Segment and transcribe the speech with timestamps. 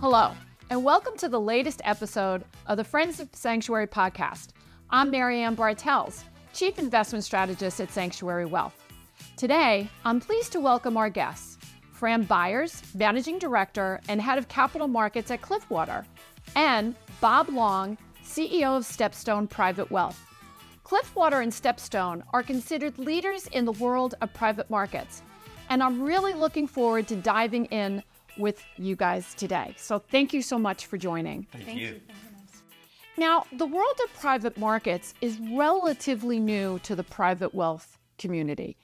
[0.00, 0.32] Hello,
[0.68, 4.48] and welcome to the latest episode of the Friends of Sanctuary podcast.
[4.90, 8.74] I'm Mary Ann Bartels, Chief Investment Strategist at Sanctuary Wealth.
[9.36, 11.56] Today, I'm pleased to welcome our guests,
[11.92, 16.04] Fran Beyers, Managing Director and Head of Capital Markets at Cliffwater,
[16.56, 20.20] and Bob Long, CEO of Stepstone Private Wealth.
[20.84, 25.22] Cliffwater and Stepstone are considered leaders in the world of private markets,
[25.72, 28.02] and I'm really looking forward to diving in
[28.36, 29.74] with you guys today.
[29.78, 31.44] So thank you so much for joining.
[31.44, 31.86] Thank, Thank you.
[31.86, 32.00] you.
[33.16, 38.76] Now, the world of private markets is relatively new to the private wealth community,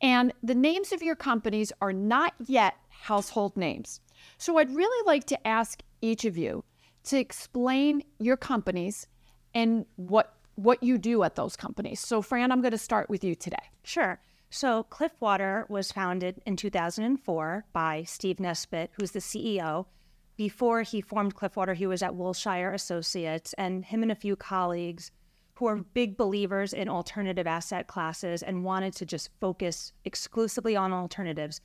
[0.00, 4.00] and the names of your companies are not yet household names.
[4.38, 6.64] So I'd really like to ask each of you
[7.04, 9.06] to explain your companies
[9.54, 12.00] and what what you do at those companies.
[12.00, 13.70] So Fran, I'm going to start with you today.
[13.84, 14.20] Sure.
[14.54, 19.86] So, Cliffwater was founded in 2004 by Steve Nesbitt, who's the CEO.
[20.36, 25.10] Before he formed Cliffwater, he was at Wilshire Associates, and him and a few colleagues
[25.54, 30.92] who are big believers in alternative asset classes and wanted to just focus exclusively on
[30.92, 31.62] alternatives,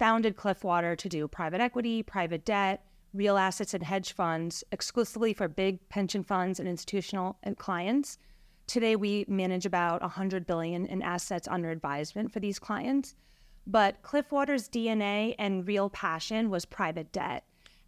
[0.00, 5.46] founded Cliffwater to do private equity, private debt, real assets, and hedge funds exclusively for
[5.46, 8.18] big pension funds and institutional clients.
[8.66, 13.14] Today, we manage about 100 billion in assets under advisement for these clients.
[13.66, 17.44] But Cliffwater's DNA and real passion was private debt.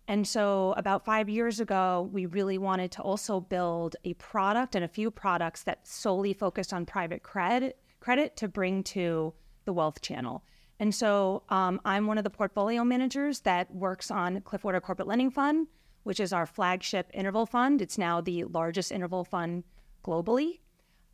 [0.09, 4.85] And so, about five years ago, we really wanted to also build a product and
[4.85, 10.01] a few products that solely focused on private credit, credit to bring to the wealth
[10.01, 10.45] channel.
[10.79, 15.31] And so, um, I'm one of the portfolio managers that works on Cliffwater Corporate Lending
[15.31, 15.67] Fund,
[16.05, 17.83] which is our flagship interval fund.
[17.83, 19.65] It's now the largest interval fund
[20.05, 20.61] globally.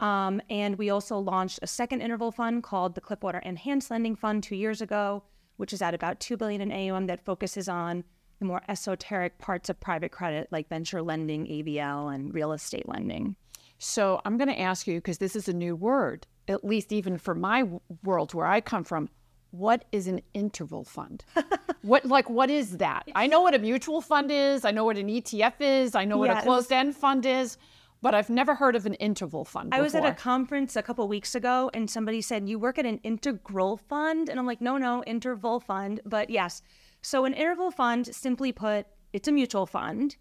[0.02, 4.42] Um, and we also launched a second interval fund called the Cliffwater Enhanced Lending Fund
[4.42, 5.22] two years ago,
[5.58, 8.02] which is at about two billion in AUM that focuses on
[8.40, 13.36] the more esoteric parts of private credit like venture lending, ABL, and real estate lending.
[13.78, 17.16] So I'm going to ask you because this is a new word, at least even
[17.16, 17.62] for my
[18.02, 19.08] world where I come from.
[19.52, 21.24] What is an interval fund?
[21.82, 23.04] what like what is that?
[23.14, 24.64] I know what a mutual fund is.
[24.64, 25.94] I know what an ETF is.
[25.94, 27.58] I know what yeah, a closed-end fund is
[28.02, 29.70] but I've never heard of an interval fund.
[29.70, 29.80] Before.
[29.80, 32.84] I was at a conference a couple weeks ago and somebody said, You work at
[32.84, 34.28] an integral fund?
[34.28, 36.00] And I'm like, No, no, interval fund.
[36.04, 36.62] But yes.
[37.00, 40.16] So, an interval fund, simply put, it's a mutual fund,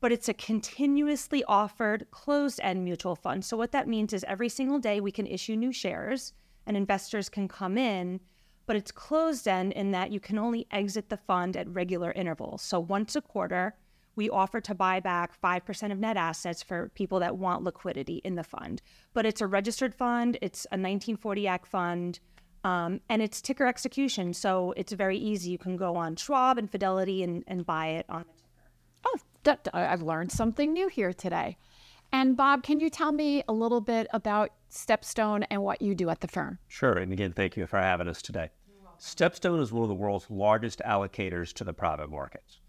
[0.00, 3.44] but it's a continuously offered closed end mutual fund.
[3.44, 6.32] So, what that means is every single day we can issue new shares
[6.66, 8.20] and investors can come in,
[8.66, 12.62] but it's closed end in that you can only exit the fund at regular intervals.
[12.62, 13.76] So, once a quarter,
[14.16, 18.34] we offer to buy back 5% of net assets for people that want liquidity in
[18.34, 18.82] the fund.
[19.12, 22.18] But it's a registered fund, it's a 1940 Act fund,
[22.64, 24.34] um, and it's ticker execution.
[24.34, 25.50] So it's very easy.
[25.50, 28.70] You can go on Schwab and Fidelity and, and buy it on the ticker.
[29.06, 31.56] Oh, that, I've learned something new here today.
[32.12, 36.08] And Bob, can you tell me a little bit about Stepstone and what you do
[36.08, 36.58] at the firm?
[36.68, 36.92] Sure.
[36.92, 38.50] And again, thank you for having us today.
[38.98, 42.60] Stepstone is one of the world's largest allocators to the private markets.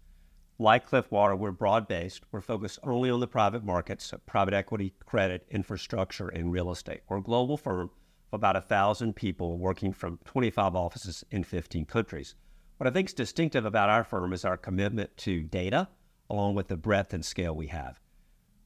[0.60, 2.24] Like Cliffwater, we're broad based.
[2.32, 7.02] We're focused only on the private markets, private equity, credit, infrastructure, and real estate.
[7.08, 7.90] We're a global firm
[8.32, 12.34] of about 1,000 people working from 25 offices in 15 countries.
[12.76, 15.86] What I think is distinctive about our firm is our commitment to data,
[16.28, 18.00] along with the breadth and scale we have.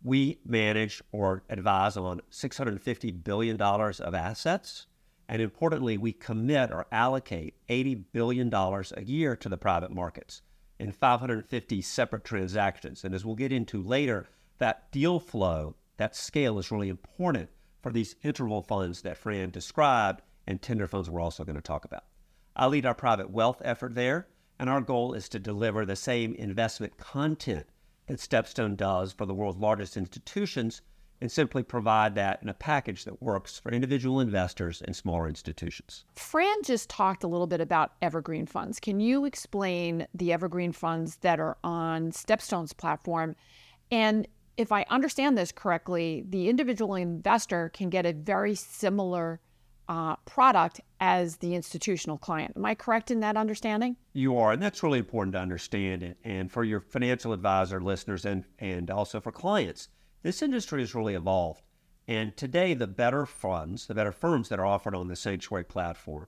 [0.02, 4.86] We manage or advise on $650 billion of assets.
[5.28, 10.40] And importantly, we commit or allocate $80 billion a year to the private markets
[10.82, 13.04] in 550 separate transactions.
[13.04, 14.28] And as we'll get into later,
[14.58, 17.50] that deal flow, that scale is really important
[17.80, 21.84] for these interval funds that Fran described and tender funds we're also going to talk
[21.84, 22.04] about.
[22.56, 24.26] I lead our private wealth effort there,
[24.58, 27.66] and our goal is to deliver the same investment content
[28.08, 30.82] that Stepstone does for the world's largest institutions
[31.22, 36.04] and simply provide that in a package that works for individual investors and smaller institutions.
[36.16, 38.80] Fran just talked a little bit about evergreen funds.
[38.80, 43.36] Can you explain the evergreen funds that are on Stepstone's platform?
[43.92, 44.26] And
[44.56, 49.40] if I understand this correctly, the individual investor can get a very similar
[49.88, 52.54] uh, product as the institutional client.
[52.56, 53.96] Am I correct in that understanding?
[54.12, 56.18] You are, and that's really important to understand it.
[56.24, 59.88] And for your financial advisor listeners and, and also for clients,
[60.22, 61.62] this industry has really evolved.
[62.08, 66.26] And today, the better funds, the better firms that are offered on the Sanctuary platform,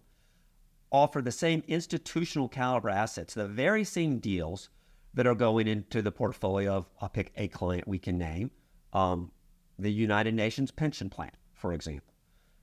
[0.93, 4.69] offer the same institutional caliber assets, the very same deals
[5.15, 8.51] that are going into the portfolio of, I'll pick a client we can name,
[8.93, 9.33] um,
[9.79, 12.15] the United Nations Pension Plan, for example.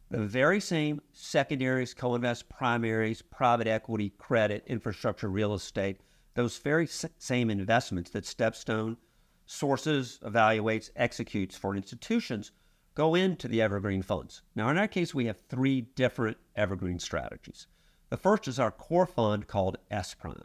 [0.09, 6.01] The very same secondaries, co invest primaries, private equity, credit, infrastructure, real estate,
[6.33, 8.97] those very same investments that Stepstone
[9.51, 12.51] sources, evaluates, executes for institutions
[12.95, 14.41] go into the evergreen funds.
[14.55, 17.67] Now, in our case, we have three different evergreen strategies.
[18.09, 20.43] The first is our core fund called S Prime.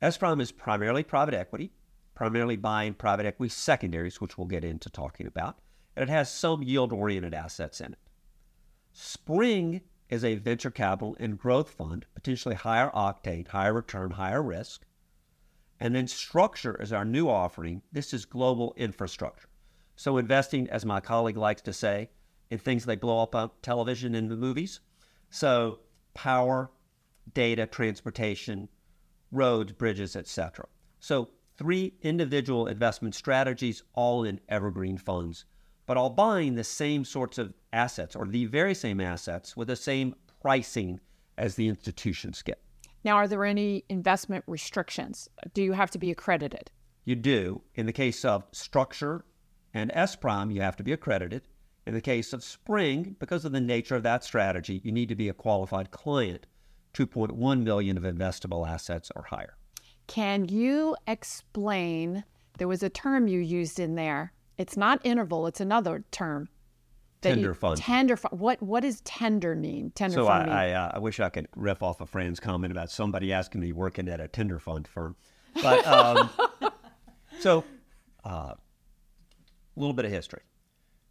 [0.00, 1.72] S Prime is primarily private equity,
[2.14, 5.58] primarily buying private equity secondaries, which we'll get into talking about,
[5.94, 7.98] and it has some yield oriented assets in it.
[8.92, 14.84] Spring is a venture capital and growth fund, potentially higher octane, higher return, higher risk.
[15.82, 17.82] And then Structure is our new offering.
[17.90, 19.48] This is global infrastructure.
[19.96, 22.08] So investing, as my colleague likes to say,
[22.50, 24.78] in things they blow up on television and the movies.
[25.30, 25.80] So
[26.14, 26.70] power,
[27.34, 28.68] data, transportation,
[29.32, 30.66] roads, bridges, etc.
[31.00, 35.46] So three individual investment strategies, all in evergreen funds,
[35.86, 39.74] but all buying the same sorts of assets or the very same assets with the
[39.74, 41.00] same pricing
[41.36, 42.62] as the institutions get.
[43.04, 45.28] Now, are there any investment restrictions?
[45.54, 46.70] Do you have to be accredited?
[47.04, 47.62] You do.
[47.74, 49.24] In the case of structure
[49.74, 51.42] and S Prime, you have to be accredited.
[51.84, 55.16] In the case of Spring, because of the nature of that strategy, you need to
[55.16, 56.46] be a qualified client,
[56.94, 59.56] 2.1 million of investable assets or higher.
[60.06, 62.22] Can you explain?
[62.58, 64.32] There was a term you used in there.
[64.58, 66.48] It's not interval, it's another term.
[67.22, 67.78] Tender fund.
[67.78, 68.38] Tender fund.
[68.38, 69.92] What what does tender mean?
[69.94, 70.48] Tender so fund.
[70.48, 73.32] So I I, uh, I, wish I could riff off a friend's comment about somebody
[73.32, 75.16] asking me working at a tender fund firm,
[75.62, 76.30] but um,
[77.40, 77.64] so
[78.24, 78.54] uh,
[79.76, 80.42] a little bit of history.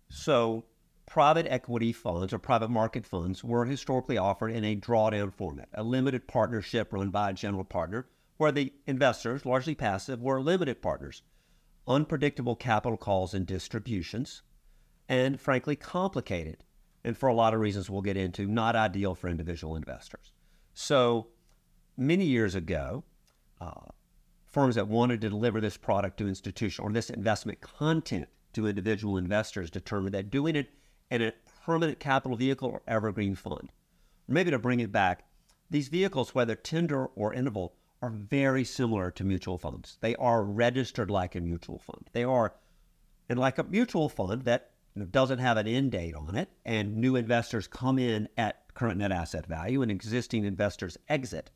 [0.10, 0.66] So,
[1.06, 5.84] private equity funds or private market funds were historically offered in a drawdown format, a
[5.84, 11.24] limited partnership run by a general partner, where the investors, largely passive, were limited partners,
[11.88, 14.42] unpredictable capital calls and distributions,
[15.12, 16.64] and frankly, complicated.
[17.04, 20.32] And for a lot of reasons we'll get into, not ideal for individual investors.
[20.74, 21.28] So,
[21.98, 23.04] many years ago,
[23.60, 23.90] uh,
[24.48, 29.18] firms that wanted to deliver this product to institutional or this investment content to individual
[29.18, 30.70] investors determined that doing it
[31.10, 31.34] in a
[31.66, 33.70] permanent capital vehicle or evergreen fund.
[34.30, 35.26] Or maybe to bring it back,
[35.70, 39.98] these vehicles, whether tender or interval, are very similar to mutual funds.
[40.00, 42.10] They are registered like a mutual fund.
[42.14, 42.54] They are,
[43.28, 44.72] and like a mutual fund that
[45.12, 49.12] doesn't have an end date on it, and new investors come in at current net
[49.12, 51.50] asset value and existing investors exit.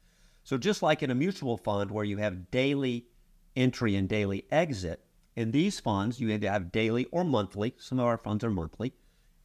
[0.44, 3.08] So just like in a mutual fund where you have daily
[3.56, 5.06] entry and daily exit,
[5.36, 8.94] in these funds, you either have daily or monthly, some of our funds are monthly,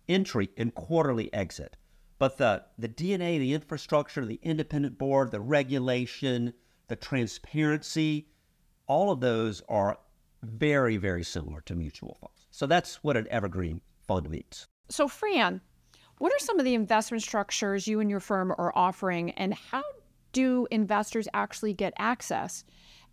[0.08, 1.76] entry and quarterly exit.
[2.18, 6.52] But the, the DNA, the infrastructure, the independent board, the regulation,
[6.88, 8.28] the transparency,
[8.86, 9.98] all of those are
[10.42, 12.39] very, very similar to mutual funds.
[12.60, 14.66] So that's what an evergreen fund means.
[14.90, 15.62] So, Fran,
[16.18, 19.82] what are some of the investment structures you and your firm are offering, and how
[20.32, 22.64] do investors actually get access?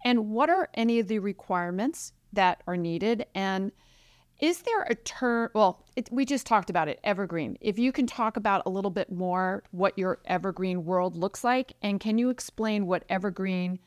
[0.03, 3.25] And what are any of the requirements that are needed.
[3.33, 3.71] And
[4.41, 5.49] is there a term?
[5.53, 7.57] Well, it, we just talked about it, evergreen.
[7.61, 11.71] If you can talk about a little bit more what your evergreen world looks like,
[11.81, 13.79] and can you explain what evergreen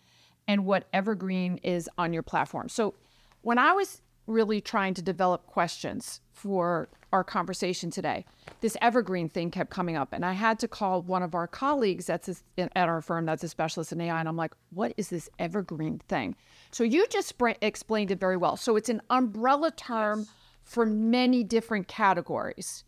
[0.48, 2.70] and what evergreen is on your platform?
[2.70, 2.94] So,
[3.42, 4.00] when I was
[4.30, 8.24] really trying to develop questions for our conversation today,
[8.60, 10.12] this evergreen thing kept coming up.
[10.12, 12.34] And I had to call one of our colleagues that's a,
[12.78, 14.18] at our firm that's a specialist in AI.
[14.18, 16.36] And I'm like, what is this evergreen thing?
[16.70, 18.56] So you just explained it very well.
[18.56, 20.28] So it's an umbrella term yes.
[20.62, 22.84] for many different categories.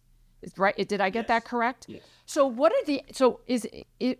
[0.57, 0.77] Right?
[0.89, 1.29] Did I get yes.
[1.29, 1.87] that correct?
[1.89, 2.03] Yes.
[2.27, 3.67] So what are the so is
[4.01, 4.19] it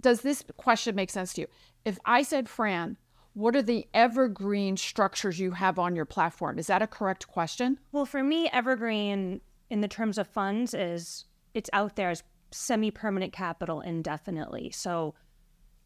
[0.00, 1.46] does this question make sense to you?
[1.84, 2.96] If I said Fran,
[3.34, 6.58] what are the evergreen structures you have on your platform?
[6.58, 7.78] Is that a correct question?
[7.92, 13.32] Well, for me, evergreen in the terms of funds is it's out there as semi-permanent
[13.32, 14.70] capital indefinitely.
[14.70, 15.14] So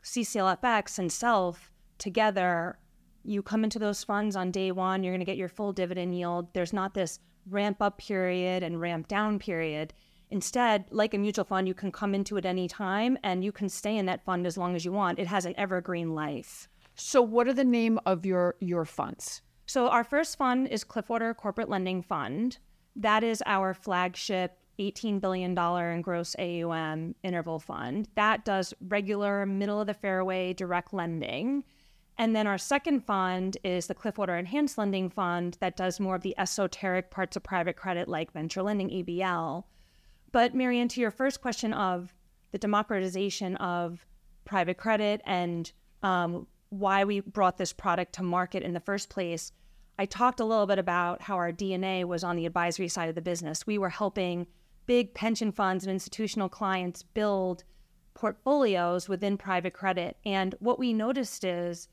[0.02, 2.78] CCLFX and Self together,
[3.22, 6.16] you come into those funds on day one, you're going to get your full dividend
[6.16, 6.52] yield.
[6.54, 9.92] There's not this ramp up period and ramp down period.
[10.30, 13.68] Instead, like a mutual fund, you can come into it any time and you can
[13.68, 15.18] stay in that fund as long as you want.
[15.18, 16.68] It has an evergreen life.
[16.94, 19.42] So, what are the name of your your funds?
[19.66, 22.58] So, our first fund is Cliffwater Corporate Lending Fund.
[22.96, 28.08] That is our flagship $18 billion in gross AUM interval fund.
[28.14, 31.64] That does regular middle of the fairway direct lending.
[32.16, 36.22] And then our second fund is the Cliffwater Enhanced Lending Fund that does more of
[36.22, 39.64] the esoteric parts of private credit like venture lending, ABL.
[40.30, 42.14] But Mary Ann, to your first question of
[42.52, 44.06] the democratization of
[44.44, 45.72] private credit and
[46.04, 49.52] um, why we brought this product to market in the first place,
[49.98, 53.14] I talked a little bit about how our DNA was on the advisory side of
[53.14, 53.66] the business.
[53.66, 54.46] We were helping
[54.86, 57.64] big pension funds and institutional clients build
[58.14, 60.16] portfolios within private credit.
[60.24, 61.88] And what we noticed is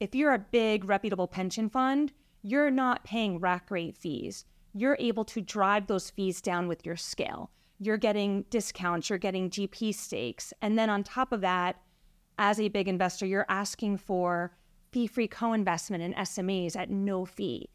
[0.00, 4.44] if you're a big reputable pension fund, you're not paying rack rate fees.
[4.74, 7.50] You're able to drive those fees down with your scale.
[7.78, 10.52] You're getting discounts, you're getting GP stakes.
[10.62, 11.76] And then on top of that,
[12.38, 14.52] as a big investor, you're asking for
[14.92, 17.68] fee free co investment in SMEs at no fee.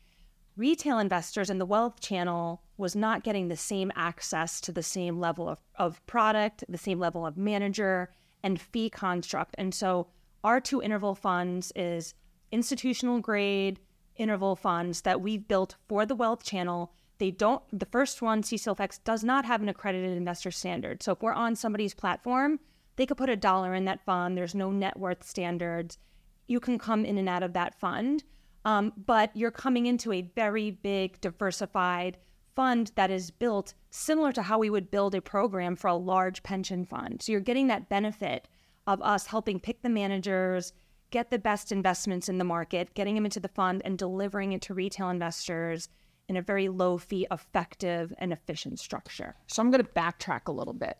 [0.57, 5.19] Retail investors in the wealth channel was not getting the same access to the same
[5.19, 8.09] level of, of product, the same level of manager
[8.43, 9.55] and fee construct.
[9.57, 10.07] And so
[10.43, 12.13] our two interval funds is
[12.51, 13.79] institutional grade
[14.17, 16.91] interval funds that we've built for the wealth channel.
[17.17, 21.01] They don't, the first one, CCLFX, does not have an accredited investor standard.
[21.01, 22.59] So if we're on somebody's platform,
[23.01, 24.37] they could put a dollar in that fund.
[24.37, 25.97] There's no net worth standards.
[26.45, 28.23] You can come in and out of that fund.
[28.63, 32.19] Um, but you're coming into a very big, diversified
[32.55, 36.43] fund that is built similar to how we would build a program for a large
[36.43, 37.23] pension fund.
[37.23, 38.47] So you're getting that benefit
[38.85, 40.71] of us helping pick the managers,
[41.09, 44.61] get the best investments in the market, getting them into the fund, and delivering it
[44.61, 45.89] to retail investors
[46.29, 49.33] in a very low fee, effective, and efficient structure.
[49.47, 50.97] So I'm going to backtrack a little bit.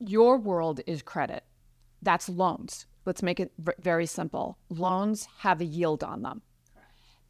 [0.00, 1.44] Your world is credit,
[2.02, 2.86] that's loans.
[3.06, 4.58] Let's make it v- very simple.
[4.68, 6.42] Loans have a yield on them.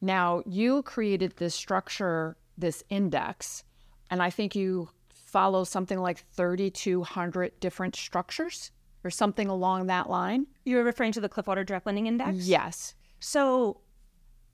[0.00, 3.65] Now, you created this structure, this index,
[4.11, 8.73] and I think you follow something like 3,200 different structures
[9.05, 10.47] or something along that line.
[10.65, 12.47] You're referring to the Cliffwater Direct Lending Index?
[12.47, 12.95] Yes.
[13.21, 13.81] So,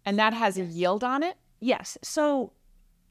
[0.05, 1.37] and that has a yield on it?
[1.61, 1.97] Yes.
[2.03, 2.53] So,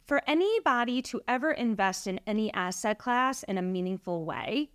[0.06, 4.70] for anybody to ever invest in any asset class in a meaningful way,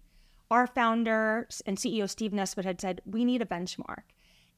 [0.51, 4.03] our founder and CEO Steve Nesbitt had said, we need a benchmark.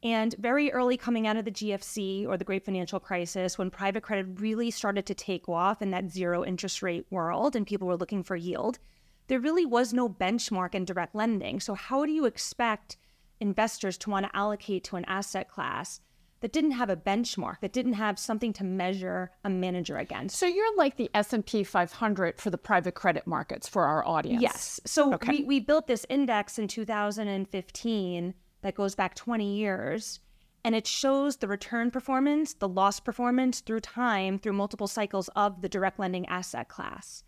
[0.03, 4.03] And very early coming out of the GFC or the great financial crisis, when private
[4.03, 7.97] credit really started to take off in that zero interest rate world and people were
[7.97, 8.81] looking for yield,
[9.29, 11.61] there really was no benchmark in direct lending.
[11.61, 12.97] So, how do you expect
[13.39, 16.01] investors to want to allocate to an asset class
[16.43, 20.37] that didn't have a benchmark, that didn't have something to measure a manager against?
[20.37, 24.43] So you're like the S&P 500 for the private credit markets for our audience.
[24.43, 24.81] Yes.
[24.85, 25.39] So Okay.
[25.39, 30.21] we, we built this index in 2015 that goes back 20 years.
[30.65, 35.61] And it shows the return performance, the loss performance through time, through multiple cycles of
[35.61, 37.25] the direct lending asset class.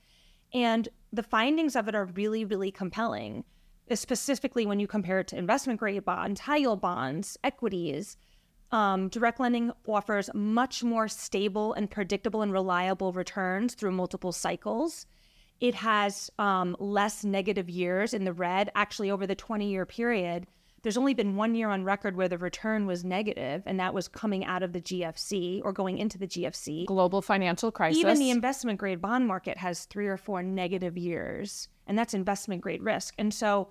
[0.52, 3.44] And the findings of it are really, really compelling,
[3.92, 8.16] specifically when you compare it to investment grade bonds, high yield bonds, equities.
[8.74, 15.06] Um, direct lending offers much more stable and predictable and reliable returns through multiple cycles.
[15.60, 18.72] It has um, less negative years in the red.
[18.74, 20.48] Actually, over the 20 year period,
[20.82, 24.08] there's only been one year on record where the return was negative, and that was
[24.08, 26.86] coming out of the GFC or going into the GFC.
[26.86, 28.00] Global financial crisis.
[28.00, 32.60] Even the investment grade bond market has three or four negative years, and that's investment
[32.60, 33.14] grade risk.
[33.18, 33.68] And so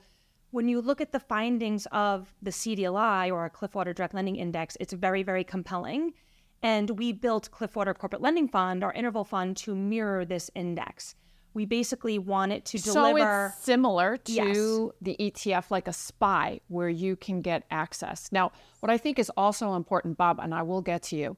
[0.53, 4.93] when you look at the findings of the CDLI or Cliffwater Direct Lending Index, it's
[4.93, 6.13] very, very compelling.
[6.61, 11.15] And we built Cliffwater Corporate Lending Fund, our interval fund, to mirror this index.
[11.55, 13.47] We basically want it to so deliver.
[13.47, 14.57] it's similar to Yes.
[15.01, 18.31] the ETF, like a SPY, where you can get access.
[18.31, 21.35] Now, what I think is also important, Bob, and I will get to you,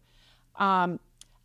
[0.58, 1.00] um,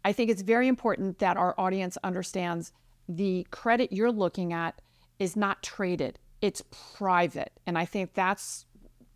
[0.04, 2.72] I think it's very important that our audience understands
[3.08, 4.80] the credit you're looking at
[5.20, 6.62] is not traded, it's
[6.97, 7.52] private.
[7.66, 8.66] And I think that's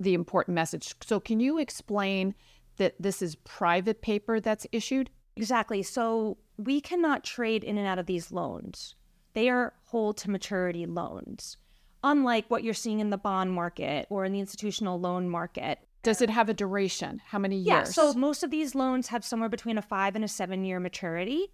[0.00, 0.95] the important message.
[1.02, 2.35] So, can you explain
[2.76, 5.11] that this is private paper that's issued?
[5.37, 5.83] Exactly.
[5.83, 8.95] So we cannot trade in and out of these loans.
[9.35, 11.57] They are hold to maturity loans,
[12.04, 15.78] unlike what you're seeing in the bond market or in the institutional loan market.
[16.02, 17.21] Does it have a duration?
[17.26, 17.66] How many years?
[17.66, 20.78] Yeah, so most of these loans have somewhere between a five and a seven year
[20.78, 21.49] maturity.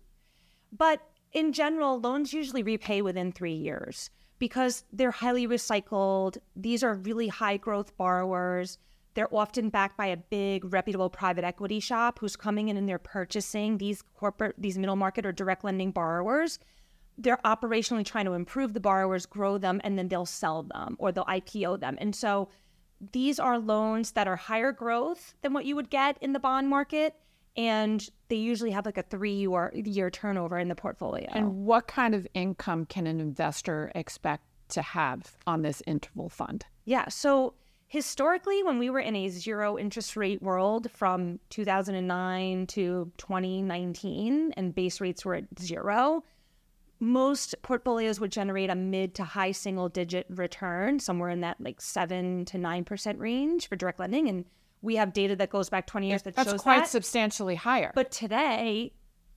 [0.72, 1.00] But
[1.32, 6.38] in general, loans usually repay within three years because they're highly recycled.
[6.56, 8.78] These are really high growth borrowers.
[9.14, 12.98] They're often backed by a big reputable private equity shop who's coming in and they're
[12.98, 16.58] purchasing these corporate, these middle market or direct lending borrowers.
[17.18, 21.12] They're operationally trying to improve the borrowers, grow them, and then they'll sell them or
[21.12, 21.98] they'll IPO them.
[22.00, 22.48] And so
[23.12, 26.68] these are loans that are higher growth than what you would get in the bond
[26.68, 27.14] market
[27.56, 31.86] and they usually have like a three year year turnover in the portfolio And what
[31.86, 36.64] kind of income can an investor expect to have on this interval fund?
[36.84, 37.54] yeah so
[37.88, 44.74] historically when we were in a zero interest rate world from 2009 to 2019 and
[44.74, 46.22] base rates were at zero
[47.00, 51.80] most portfolios would generate a mid to high single digit return somewhere in that like
[51.80, 54.44] 7 to 9% range for direct lending and
[54.82, 56.88] we have data that goes back 20 years that That's shows quite that.
[56.88, 57.92] substantially higher.
[57.94, 58.92] But today,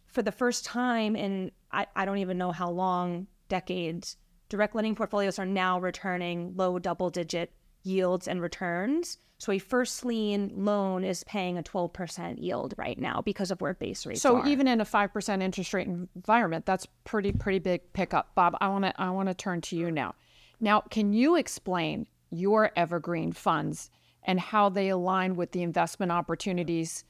[0.07, 4.17] for the first time in I, I don't even know how long decades,
[4.49, 7.51] direct lending portfolios are now returning low double digit
[7.83, 9.17] yields and returns.
[9.39, 13.73] So a first lien loan is paying a 12% yield right now because of where
[13.73, 14.47] base rates so are.
[14.47, 18.33] even in a 5% interest rate environment, that's pretty pretty big pickup.
[18.35, 20.15] Bob, I want to I want to turn to you now.
[20.61, 23.89] Now, can you explain your evergreen funds
[24.23, 27.03] and how they align with the investment opportunities?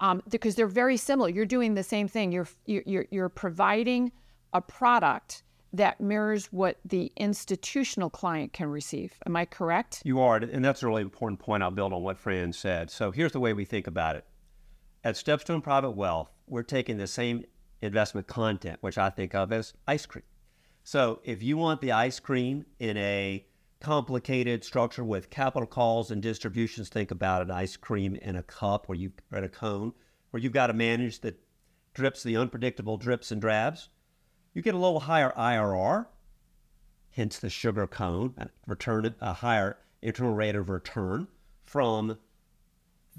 [0.00, 1.28] Um, because they're very similar.
[1.28, 2.32] You're doing the same thing.
[2.32, 4.12] You're you're you're providing
[4.52, 9.14] a product that mirrors what the institutional client can receive.
[9.26, 10.02] Am I correct?
[10.04, 11.62] You are, and that's a really important point.
[11.62, 12.90] I'll build on what Fran said.
[12.90, 14.24] So here's the way we think about it.
[15.04, 17.44] At Stepstone Private Wealth, we're taking the same
[17.82, 20.24] investment content, which I think of as ice cream.
[20.82, 23.46] So if you want the ice cream in a
[23.80, 28.86] complicated structure with capital calls and distributions, think about an ice cream in a cup
[28.88, 29.92] or you or in a cone,
[30.30, 31.34] where you've got to manage the
[31.94, 33.88] drips, the unpredictable drips and drabs
[34.52, 36.06] you get a little higher IRR,
[37.10, 38.34] hence the sugar cone,
[38.66, 41.28] return a higher internal rate of return
[41.62, 42.18] from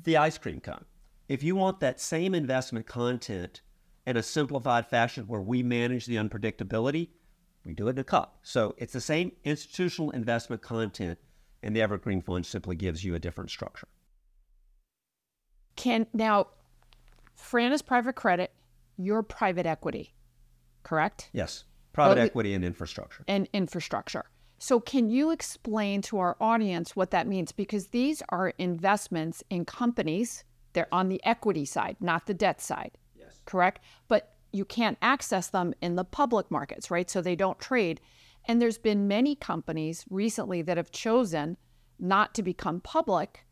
[0.02, 0.86] the ice cream cone.
[1.30, 3.62] If you want that same investment content
[4.06, 7.10] in a simplified fashion where we manage the unpredictability,
[7.66, 8.40] we do it in a cup.
[8.44, 11.20] So it's the same institutional investment content,
[11.64, 13.88] and the Evergreen Fund simply gives you a different structure.
[15.76, 16.48] Can now,
[17.36, 18.52] Fran is private credit,
[18.98, 20.14] you're private equity
[20.84, 21.30] correct?
[21.34, 21.66] Yes.
[21.94, 23.24] Private but, equity and infrastructure.
[23.28, 24.26] And infrastructure.
[24.60, 27.52] So, can you explain to our audience what that means?
[27.52, 32.92] Because these are investments in companies, they're on the equity side, not the debt side.
[33.18, 33.42] Yes.
[33.46, 33.84] Correct?
[34.08, 37.10] But you can't access them in the public markets, right?
[37.10, 38.02] So they don't trade.
[38.46, 41.58] And there's been many companies recently that have chosen
[42.00, 43.46] not to become public,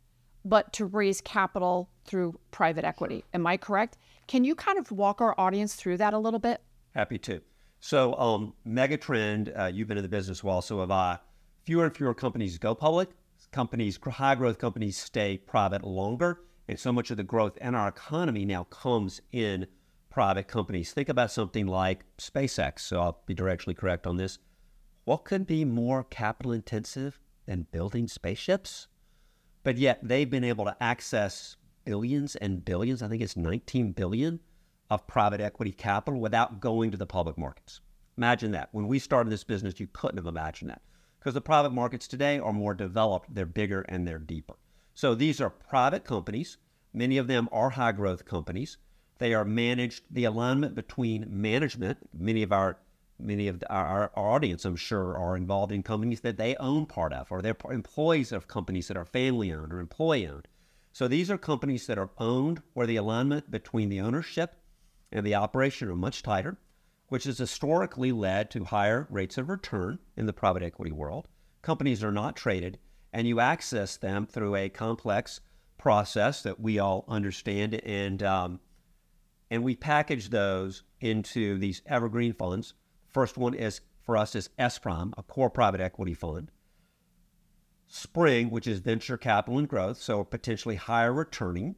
[0.43, 3.23] but to raise capital through private equity.
[3.33, 3.97] Am I correct?
[4.27, 6.61] Can you kind of walk our audience through that a little bit?
[6.95, 7.41] Happy to.
[7.79, 11.19] So, um, megatrend, uh, you've been in the business well, so have I.
[11.63, 13.09] Fewer and fewer companies go public.
[13.51, 16.41] Companies, high growth companies, stay private longer.
[16.67, 19.65] And so much of the growth in our economy now comes in
[20.19, 20.91] private companies.
[20.91, 22.79] Think about something like SpaceX.
[22.79, 24.37] So, I'll be directly correct on this.
[25.05, 28.89] What could be more capital intensive than building spaceships?
[29.63, 31.55] But yet, they've been able to access
[31.85, 33.01] billions and billions.
[33.01, 34.41] I think it's 19 billion
[34.89, 37.79] of private equity capital without going to the public markets.
[38.17, 38.67] Imagine that.
[38.73, 40.81] When we started this business, you couldn't have imagined that
[41.17, 44.55] because the private markets today are more developed, they're bigger, and they're deeper.
[44.93, 46.57] So these are private companies.
[46.93, 48.77] Many of them are high growth companies.
[49.19, 52.79] They are managed, the alignment between management, many of our
[53.21, 57.11] many of our, our, audience, I'm sure, are involved in companies that they own part
[57.11, 60.47] of, or they're employees of companies that are family owned or employee owned.
[60.93, 64.55] So these are companies that are owned where the alignment between the ownership
[65.11, 66.57] and the operation are much tighter,
[67.09, 71.27] which has historically led to higher rates of return in the private equity world.
[71.61, 72.79] Companies are not traded,
[73.11, 75.41] and you access them through a complex
[75.77, 78.59] process that we all understand, and um,
[79.49, 82.73] and we package those into these evergreen funds.
[83.07, 86.51] First one is for us is S Prime, a core private equity fund.
[87.87, 91.75] Spring, which is venture capital and growth, so potentially higher returning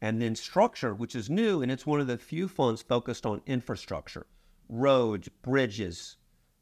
[0.00, 3.42] and then structure, which is new, and it's one of the few funds focused on
[3.46, 4.26] infrastructure,
[4.68, 6.16] roads, bridges,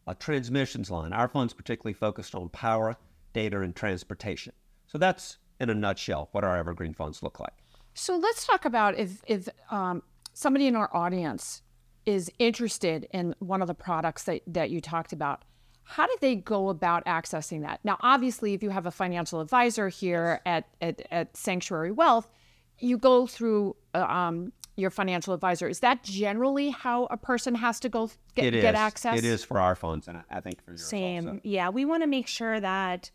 [0.06, 1.12] a transmissions line.
[1.12, 2.96] Our fund's particularly focused on power,
[3.32, 4.52] data, and transportation.
[4.86, 7.52] So that's in a nutshell what our evergreen funds look like.
[7.94, 10.02] So let's talk about if if um,
[10.38, 11.62] somebody in our audience
[12.06, 15.42] is interested in one of the products that, that you talked about.
[15.82, 17.80] How do they go about accessing that?
[17.82, 22.30] Now, obviously, if you have a financial advisor here at, at, at Sanctuary Wealth,
[22.78, 25.66] you go through uh, um, your financial advisor.
[25.66, 29.18] Is that generally how a person has to go get, get access?
[29.18, 31.40] It is for our funds, and I think for yours Same.
[31.42, 33.10] Yeah, we want to make sure that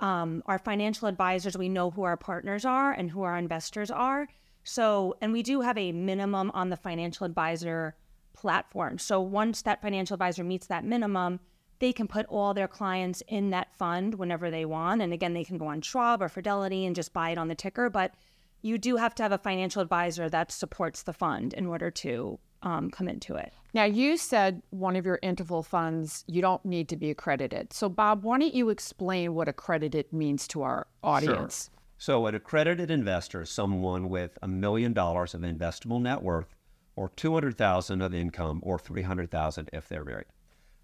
[0.00, 4.28] um, our financial advisors, we know who our partners are and who our investors are.
[4.68, 7.96] So, and we do have a minimum on the financial advisor
[8.34, 8.98] platform.
[8.98, 11.40] So once that financial advisor meets that minimum,
[11.78, 15.00] they can put all their clients in that fund whenever they want.
[15.00, 17.54] And again, they can go on Schwab or Fidelity and just buy it on the
[17.54, 17.88] ticker.
[17.88, 18.12] But
[18.60, 22.38] you do have to have a financial advisor that supports the fund in order to
[22.62, 23.54] um, come into it.
[23.72, 27.72] Now, you said one of your interval funds, you don't need to be accredited.
[27.72, 31.70] So, Bob, why don't you explain what accredited means to our audience?
[31.72, 31.77] Sure.
[32.00, 36.54] So, an accredited investor is someone with a million dollars of investable net worth,
[36.94, 40.26] or 200,000 of income, or 300,000 if they're married.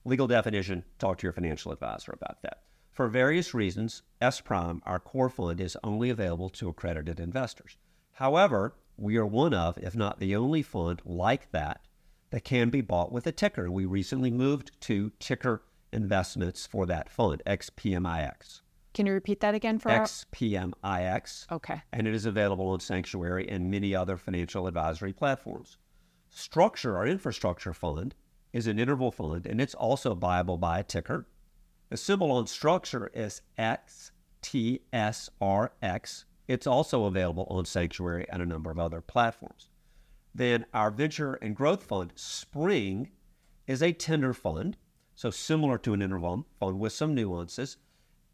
[0.04, 2.64] Legal definition: talk to your financial advisor about that.
[2.90, 7.76] For various reasons, S Prime, our core fund, is only available to accredited investors.
[8.14, 11.86] However, we are one of, if not the only fund like that,
[12.30, 13.70] that can be bought with a ticker.
[13.70, 18.62] We recently moved to ticker investments for that fund, XPMIX.
[18.94, 21.50] Can you repeat that again for our- XPMIX.
[21.50, 21.82] Okay.
[21.92, 25.76] And it is available on Sanctuary and many other financial advisory platforms.
[26.30, 28.14] Structure, our infrastructure fund,
[28.52, 31.26] is an interval fund and it's also buyable by a ticker.
[31.90, 34.12] The symbol on structure is XTSRX.
[36.46, 39.70] It's also available on Sanctuary and a number of other platforms.
[40.34, 43.10] Then our venture and growth fund, Spring,
[43.66, 44.76] is a tender fund,
[45.14, 47.76] so similar to an interval fund with some nuances.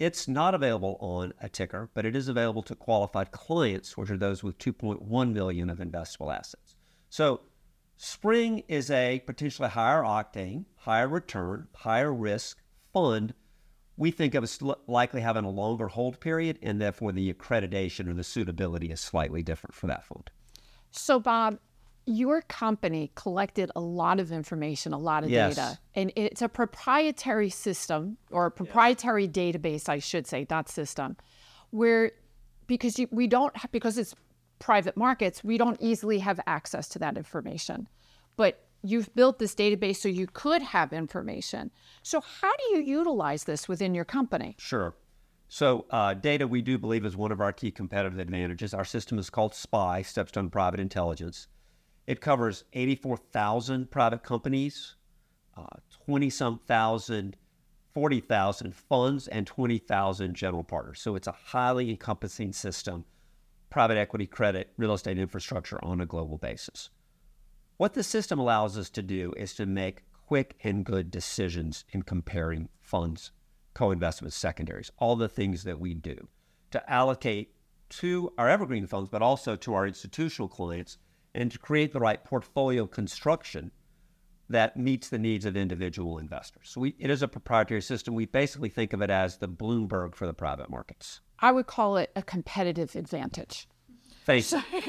[0.00, 4.16] It's not available on a ticker, but it is available to qualified clients, which are
[4.16, 6.74] those with 2.1 million of investable assets.
[7.10, 7.42] So
[8.02, 12.56] Spring is a potentially higher octane, higher return, higher risk
[12.94, 13.34] fund.
[13.98, 18.14] We think of as likely having a longer hold period, and therefore the accreditation or
[18.14, 20.30] the suitability is slightly different for that fund.
[20.90, 21.58] So, Bob,
[22.06, 25.54] your company collected a lot of information, a lot of Yes.
[25.56, 31.16] data, and it's a proprietary system or a proprietary database, I should say, not system,
[31.70, 32.12] where
[32.66, 34.14] because you, we don't because it's
[34.58, 37.88] private markets, we don't easily have access to that information.
[38.36, 41.70] But you've built this database so you could have information.
[42.02, 44.56] So how do you utilize this within your company?
[44.58, 44.94] Sure.
[45.48, 48.72] So, uh, data we do believe is one of our key competitive advantages.
[48.72, 51.48] Our system is called SPI, Stepstone Private Intelligence.
[52.10, 54.96] It covers 84,000 private companies,
[55.56, 55.66] uh,
[56.06, 57.36] 20 some thousand,
[57.94, 61.00] 40,000 funds, and 20,000 general partners.
[61.00, 63.04] So, it's a highly encompassing system,
[63.70, 66.90] private equity, credit, real estate infrastructure on a global basis.
[67.76, 72.02] What the system allows us to do is to make quick and good decisions in
[72.02, 73.30] comparing funds,
[73.72, 76.26] co investments, secondaries, all the things that we do
[76.72, 77.54] to allocate
[77.88, 80.98] to our evergreen funds, but also to our institutional clients,
[81.34, 83.70] and to create the right portfolio construction
[84.48, 86.68] that meets the needs of individual investors.
[86.70, 88.14] So we, it is a proprietary system.
[88.14, 91.20] We basically think of it as the Bloomberg for the private markets.
[91.38, 93.68] I would call it a competitive advantage.
[94.24, 94.60] Thank you.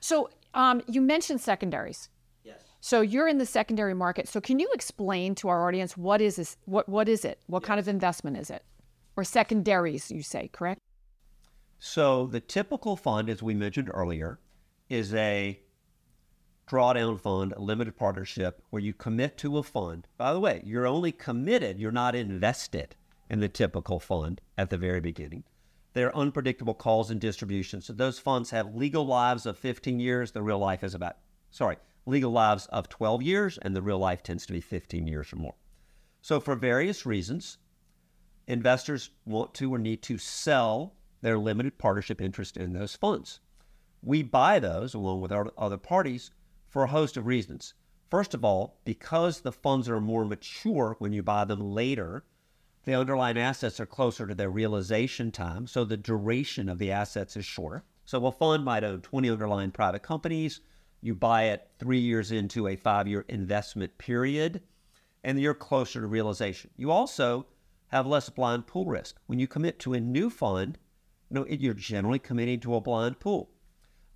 [0.00, 2.08] So um, you mentioned secondaries.
[2.44, 2.62] Yes.
[2.80, 4.28] So you're in the secondary market.
[4.28, 6.56] So can you explain to our audience what is this?
[6.64, 7.40] What what is it?
[7.46, 8.64] What kind of investment is it?
[9.16, 10.80] Or secondaries, you say, correct?
[11.80, 14.38] So the typical fund, as we mentioned earlier,
[14.88, 15.60] is a
[16.68, 20.06] drawdown fund, a limited partnership, where you commit to a fund.
[20.16, 22.94] By the way, you're only committed, you're not invested
[23.30, 25.44] in the typical fund at the very beginning.
[25.94, 27.86] There are unpredictable calls and distributions.
[27.86, 30.32] So those funds have legal lives of 15 years.
[30.32, 31.16] The real life is about,
[31.50, 35.32] sorry, legal lives of 12 years, and the real life tends to be 15 years
[35.32, 35.54] or more.
[36.20, 37.58] So for various reasons,
[38.46, 43.40] investors want to or need to sell their limited partnership interest in those funds.
[44.02, 46.30] We buy those along with our other parties
[46.68, 47.74] for a host of reasons.
[48.10, 52.24] First of all, because the funds are more mature when you buy them later,
[52.84, 57.36] the underlying assets are closer to their realization time, so the duration of the assets
[57.36, 57.84] is shorter.
[58.04, 60.60] So a fund might own 20 underlying private companies.
[61.02, 64.62] You buy it three years into a five year investment period,
[65.22, 66.70] and you're closer to realization.
[66.76, 67.46] You also
[67.88, 69.16] have less blind pool risk.
[69.26, 70.78] When you commit to a new fund,
[71.30, 73.50] you know, you're generally committing to a blind pool.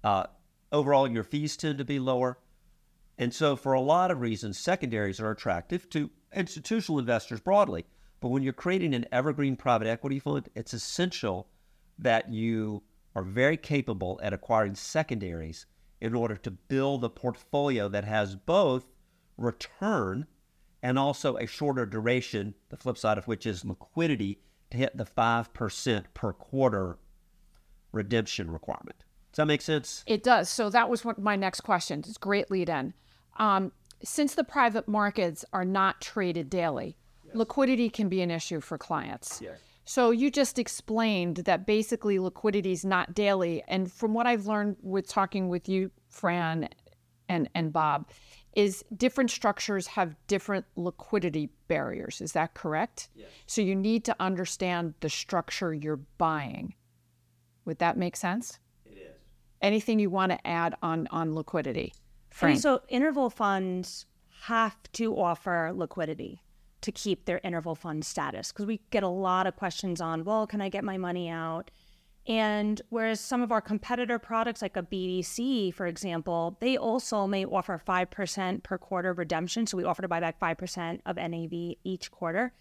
[0.02, 0.24] Uh,
[0.70, 2.38] overall, your fees tend to be lower.
[3.18, 7.84] And so, for a lot of reasons, secondaries are attractive to institutional investors broadly.
[8.20, 11.48] But when you're creating an evergreen private equity fund, it's essential
[11.98, 12.82] that you
[13.14, 15.66] are very capable at acquiring secondaries
[16.00, 18.86] in order to build a portfolio that has both
[19.36, 20.26] return
[20.82, 25.04] and also a shorter duration, the flip side of which is liquidity to hit the
[25.04, 26.98] 5% per quarter
[27.92, 29.04] redemption requirement.
[29.32, 30.04] Does that make sense?
[30.06, 30.50] It does.
[30.50, 32.00] So that was what my next question.
[32.00, 32.92] It's a great lead in.
[33.38, 33.72] Um,
[34.04, 36.96] since the private markets are not traded daily,
[37.32, 39.40] liquidity can be an issue for clients.
[39.40, 39.58] Yes.
[39.84, 43.62] So you just explained that basically liquidity is not daily.
[43.68, 46.68] And from what I've learned with talking with you, Fran
[47.28, 48.10] and, and Bob,
[48.54, 52.20] is different structures have different liquidity barriers.
[52.20, 53.08] Is that correct?
[53.14, 53.28] Yes.
[53.46, 56.74] So you need to understand the structure you're buying.
[57.64, 58.58] Would that make sense?
[59.62, 61.94] Anything you want to add on on liquidity?
[62.58, 64.06] So interval funds
[64.42, 66.42] have to offer liquidity
[66.80, 70.46] to keep their interval fund status because we get a lot of questions on, well,
[70.48, 71.70] can I get my money out?
[72.26, 77.44] And whereas some of our competitor products, like a BDC, for example, they also may
[77.44, 79.66] offer 5% per quarter redemption.
[79.66, 82.52] So we offer to buy back 5% of NAV each quarter.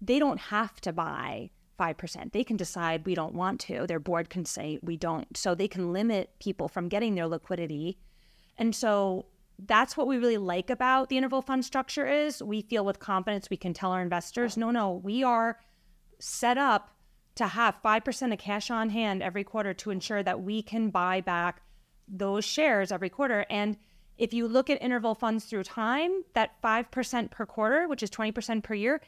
[0.00, 2.32] They don't have to buy 5%.
[2.32, 3.86] They can decide we don't want to.
[3.86, 5.36] Their board can say we don't.
[5.36, 7.98] So they can limit people from getting their liquidity.
[8.56, 9.26] And so
[9.58, 13.50] that's what we really like about the interval fund structure is we feel with confidence
[13.50, 15.58] we can tell our investors, no, no, we are
[16.18, 16.90] set up
[17.36, 21.20] to have 5% of cash on hand every quarter to ensure that we can buy
[21.20, 21.62] back
[22.06, 23.44] those shares every quarter.
[23.50, 23.76] And
[24.16, 28.62] if you look at interval funds through time, that 5% per quarter, which is 20%
[28.62, 29.00] per year,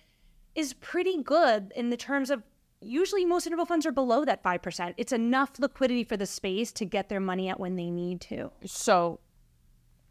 [0.55, 2.43] is pretty good in the terms of
[2.87, 4.95] usually most interval funds are below that 5%.
[4.97, 8.51] It's enough liquidity for the space to get their money out when they need to.
[8.65, 9.21] So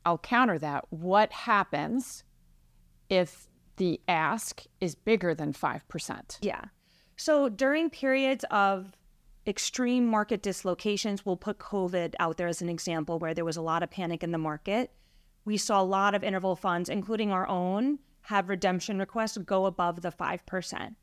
[0.05, 0.85] I'll counter that.
[0.89, 2.23] What happens
[3.09, 6.37] if the ask is bigger than 5%?
[6.41, 6.61] Yeah.
[7.17, 8.95] So during periods of
[9.47, 13.61] extreme market dislocations, we'll put COVID out there as an example where there was a
[13.61, 14.91] lot of panic in the market.
[15.45, 20.01] We saw a lot of interval funds, including our own, have redemption requests go above
[20.01, 20.95] the 5%.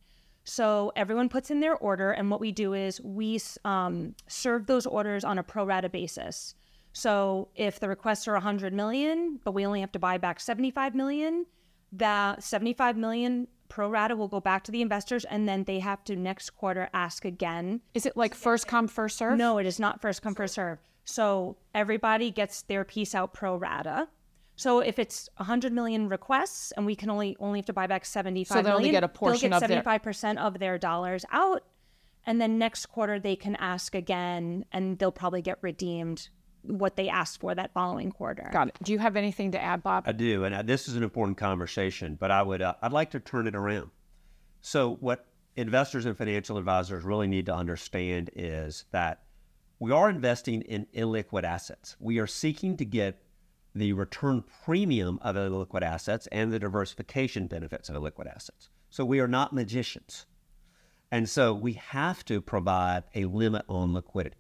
[0.45, 4.87] So everyone puts in their order, and what we do is we um, serve those
[4.87, 6.55] orders on a pro rata basis.
[6.93, 10.95] So if the requests are 100 million, but we only have to buy back 75
[10.95, 11.47] million,
[11.93, 16.05] that 75 million pro rata will go back to the investors and then they have
[16.05, 17.81] to next quarter ask again.
[17.95, 19.39] Is it like first come, first serve?
[19.39, 20.79] No, it is not first come, first serve.
[21.05, 24.09] So everybody gets their piece out pro rata.
[24.63, 28.05] So if it's 100 million requests and we can only only have to buy back
[28.05, 30.39] 75 so they million, only get a portion they'll get of 75% their...
[30.39, 31.65] of their dollars out.
[32.25, 36.29] And then next quarter they can ask again and they'll probably get redeemed
[36.63, 38.49] what they asked for that following quarter.
[38.53, 38.79] Got it.
[38.85, 40.05] Do you have anything to add, Bob?
[40.07, 42.15] I do, and uh, this is an important conversation.
[42.15, 43.91] But I would, uh, I'd like to turn it around.
[44.61, 49.25] So, what investors and financial advisors really need to understand is that
[49.81, 51.97] we are investing in illiquid assets.
[51.99, 53.21] We are seeking to get
[53.75, 58.69] the return premium of illiquid assets and the diversification benefits of illiquid assets.
[58.91, 60.27] So, we are not magicians.
[61.11, 64.37] And so, we have to provide a limit on liquidity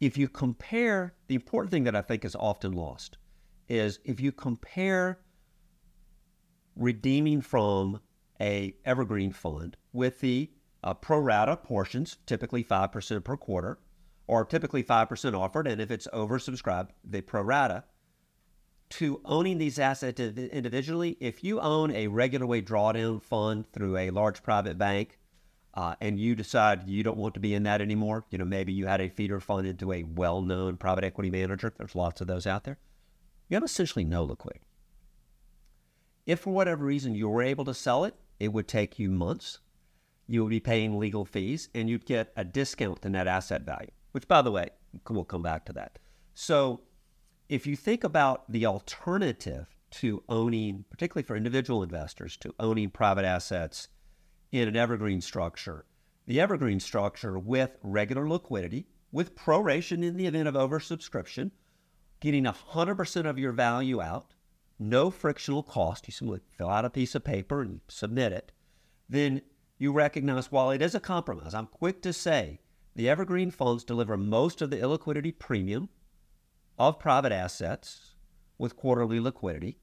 [0.00, 3.18] if you compare, the important thing that I think is often lost
[3.68, 5.20] is if you compare
[6.76, 8.00] redeeming from
[8.40, 10.50] a evergreen fund with the
[10.84, 13.80] uh, pro rata portions, typically 5% per quarter,
[14.28, 17.84] or typically 5% offered, and if it's oversubscribed, the pro rata,
[18.90, 24.10] to owning these assets individually, if you own a regular way drawdown fund through a
[24.10, 25.18] large private bank,
[25.74, 28.72] uh, and you decide you don't want to be in that anymore, you know, maybe
[28.72, 32.26] you had a feeder fund into a well known private equity manager, there's lots of
[32.26, 32.78] those out there,
[33.48, 34.64] you have essentially no liquidity.
[36.26, 39.60] If for whatever reason you were able to sell it, it would take you months.
[40.26, 43.90] You would be paying legal fees and you'd get a discount to net asset value,
[44.12, 44.68] which, by the way,
[45.08, 45.98] we'll come back to that.
[46.34, 46.82] So,
[47.48, 53.24] if you think about the alternative to owning, particularly for individual investors, to owning private
[53.24, 53.88] assets
[54.52, 55.86] in an evergreen structure.
[56.26, 61.50] The evergreen structure with regular liquidity, with proration in the event of oversubscription,
[62.20, 64.34] getting 100% of your value out,
[64.78, 66.06] no frictional cost.
[66.06, 68.52] You simply fill out a piece of paper and submit it.
[69.08, 69.40] Then
[69.78, 72.60] you recognize while it is a compromise, I'm quick to say
[72.94, 75.88] the evergreen funds deliver most of the illiquidity premium
[76.78, 78.14] of private assets
[78.56, 79.78] with quarterly liquidity.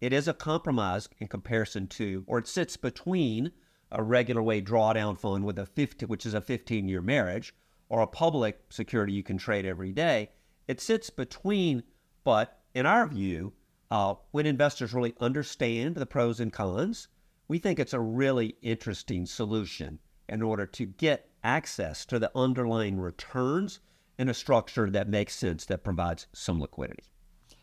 [0.00, 3.52] It is a compromise in comparison to, or it sits between
[3.90, 7.54] a regular way drawdown fund with a 50, which is a 15 year marriage,
[7.88, 10.30] or a public security you can trade every day.
[10.66, 11.82] It sits between,
[12.24, 13.52] but in our view,
[13.90, 17.08] uh, when investors really understand the pros and cons,
[17.46, 22.98] we think it's a really interesting solution in order to get access to the underlying
[22.98, 23.80] returns
[24.18, 27.04] in a structure that makes sense that provides some liquidity.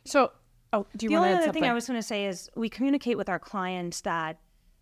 [0.05, 0.31] So,
[0.73, 1.63] oh, do you the want only to add other something?
[1.63, 4.39] thing I was going to say is we communicate with our clients that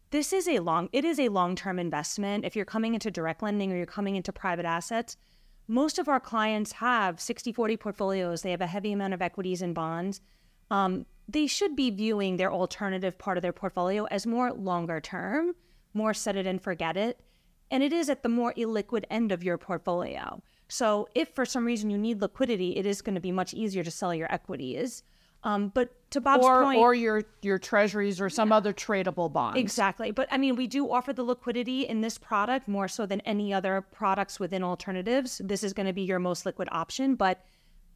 [0.10, 2.46] this is a long it is a long-term investment.
[2.46, 5.18] If you're coming into direct lending or you're coming into private assets
[5.68, 8.42] most of our clients have 60-40 portfolios.
[8.42, 10.22] They have a heavy amount of equities and bonds.
[10.72, 15.54] Um, they should be viewing their alternative part of their portfolio as more longer term
[15.94, 17.20] more set it and forget it.
[17.72, 21.66] And it is at the more illiquid end of your portfolio so if for some
[21.66, 25.04] reason you need liquidity it is going to be much easier to sell your equities
[25.44, 28.58] um, but to Bob's or, point, or your your treasuries or some yeah.
[28.58, 29.60] other tradable bonds.
[29.60, 30.12] Exactly.
[30.12, 33.54] But I mean, we do offer the liquidity in this product more so than any
[33.54, 35.42] other products within alternatives.
[35.44, 37.44] This is going to be your most liquid option, but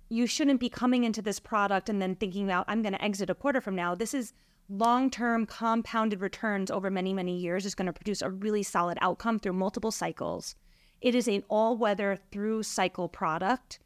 [0.09, 3.29] you shouldn't be coming into this product and then thinking about I'm going to exit
[3.29, 3.95] a quarter from now.
[3.95, 4.33] This is
[4.69, 9.39] long-term compounded returns over many many years is going to produce a really solid outcome
[9.39, 10.55] through multiple cycles.
[11.01, 13.79] It is an all-weather through cycle product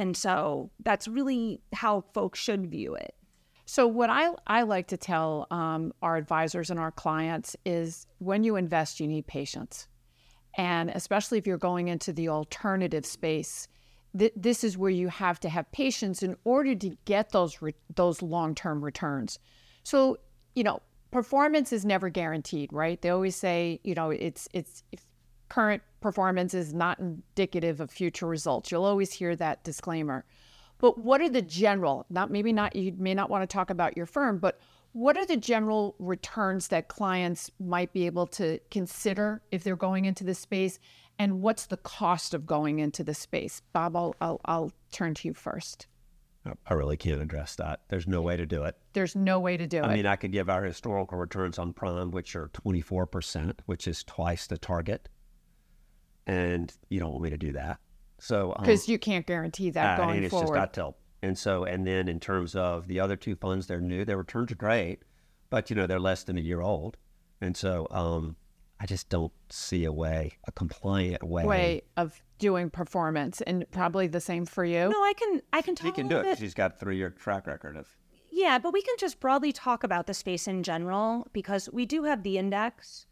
[0.00, 3.14] and so that's really how folks should view it.
[3.66, 8.42] So, what I, I like to tell um, our advisors and our clients is when
[8.42, 9.86] you invest, you need patience.
[10.56, 13.68] And especially if you're going into the alternative space,
[14.18, 17.74] th- this is where you have to have patience in order to get those re-
[17.94, 19.38] those long term returns.
[19.84, 20.16] So
[20.54, 20.80] you know,
[21.12, 23.00] performance is never guaranteed, right?
[23.00, 24.82] They always say, you know, it's it's
[25.50, 28.70] current performance is not indicative of future results.
[28.70, 30.24] You'll always hear that disclaimer.
[30.78, 33.98] But what are the general, not maybe not you may not want to talk about
[33.98, 34.58] your firm, but
[34.92, 40.06] what are the general returns that clients might be able to consider if they're going
[40.06, 40.78] into this space?
[41.18, 43.60] And what's the cost of going into the space?
[43.74, 45.86] Bob, I'll, I'll, I'll turn to you first.
[46.46, 47.80] Oh, I really can't address that.
[47.88, 48.74] There's no way to do it.
[48.94, 49.84] There's no way to do I it.
[49.84, 54.02] I mean, I could give our historical returns on prime, which are 24%, which is
[54.04, 55.10] twice the target.
[56.30, 57.78] And you don't want me to do that.
[58.18, 60.46] So, um, because you can't guarantee that uh, going and it's forward.
[60.46, 60.96] just not till.
[61.22, 64.04] And so, and then in terms of the other two funds, they're new.
[64.04, 65.00] Their returns are great,
[65.50, 66.96] but you know they're less than a year old,
[67.40, 68.36] and so um,
[68.78, 71.44] I just don't see a way, a compliant way.
[71.44, 74.88] way of doing performance, and probably the same for you.
[74.88, 76.44] No, I can I can talk He can do it little because bit.
[76.44, 77.88] he's got three-year track record of.
[78.30, 82.04] Yeah, but we can just broadly talk about the space in general because we do
[82.04, 83.06] have the index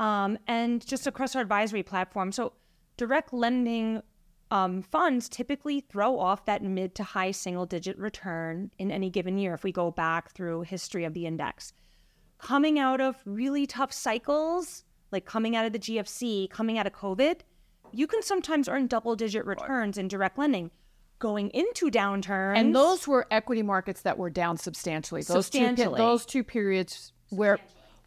[0.00, 2.32] um, and just across our advisory platform.
[2.32, 2.52] So,
[2.96, 4.02] direct lending
[4.50, 9.38] um, funds typically throw off that mid to high single digit return in any given
[9.38, 11.72] year if we go back through history of the index.
[12.38, 16.92] Coming out of really tough cycles, like coming out of the GFC, coming out of
[16.92, 17.40] COVID,
[17.92, 20.70] you can sometimes earn double digit returns in direct lending.
[21.18, 25.22] Going into downturns, And those were equity markets that were down substantially.
[25.22, 25.96] Those two Substantially.
[25.96, 27.58] those two periods where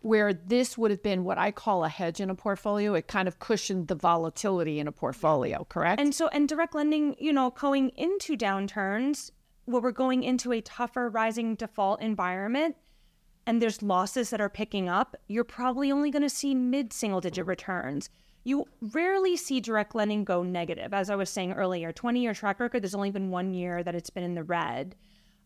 [0.01, 2.93] where this would have been what I call a hedge in a portfolio.
[2.93, 5.99] It kind of cushioned the volatility in a portfolio, correct?
[5.99, 9.31] And so, and direct lending, you know, going into downturns,
[9.65, 12.75] where we're going into a tougher rising default environment,
[13.45, 17.19] and there's losses that are picking up, you're probably only going to see mid single
[17.21, 18.09] digit returns.
[18.43, 20.93] You rarely see direct lending go negative.
[20.93, 23.95] As I was saying earlier, 20 year track record, there's only been one year that
[23.95, 24.95] it's been in the red.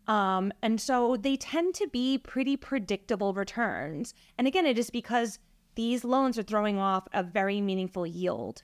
[0.07, 4.13] Um, and so they tend to be pretty predictable returns.
[4.37, 5.39] And again, it is because
[5.75, 8.63] these loans are throwing off a very meaningful yield.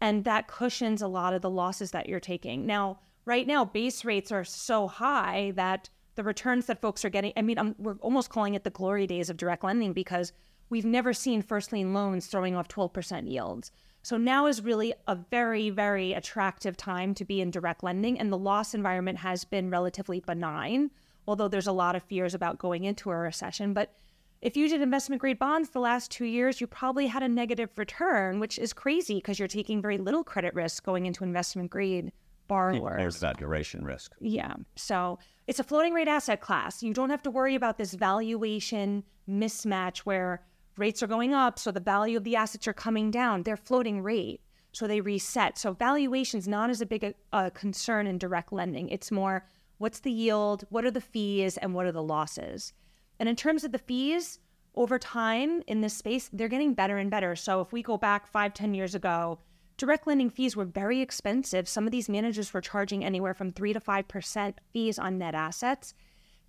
[0.00, 2.66] And that cushions a lot of the losses that you're taking.
[2.66, 7.32] Now, right now, base rates are so high that the returns that folks are getting,
[7.36, 10.32] I mean, I'm, we're almost calling it the glory days of direct lending because
[10.68, 13.70] we've never seen first lien loans throwing off 12% yields.
[14.02, 18.18] So now is really a very, very attractive time to be in direct lending.
[18.18, 20.90] And the loss environment has been relatively benign,
[21.26, 23.74] although there's a lot of fears about going into a recession.
[23.74, 23.94] But
[24.40, 27.76] if you did investment grade bonds the last two years, you probably had a negative
[27.76, 32.10] return, which is crazy because you're taking very little credit risk going into investment grade
[32.48, 32.96] borrowers.
[32.96, 34.12] There's that duration risk.
[34.18, 34.54] Yeah.
[34.76, 36.82] So it's a floating rate asset class.
[36.82, 40.42] You don't have to worry about this valuation mismatch where
[40.76, 43.42] rates are going up, so the value of the assets are coming down.
[43.42, 44.40] They're floating rate,
[44.72, 45.58] so they reset.
[45.58, 48.88] So valuation is not as a big a, a concern in direct lending.
[48.88, 49.46] It's more
[49.78, 52.72] what's the yield, what are the fees, and what are the losses.
[53.18, 54.38] And in terms of the fees,
[54.74, 57.34] over time in this space, they're getting better and better.
[57.36, 59.38] So if we go back five, ten years ago,
[59.76, 61.68] direct lending fees were very expensive.
[61.68, 65.34] Some of these managers were charging anywhere from three to five percent fees on net
[65.34, 65.94] assets.